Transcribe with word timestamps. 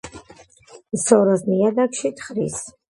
სოროს 1.05 1.47
ნიადაგში 1.53 2.15
თხრის. 2.23 2.63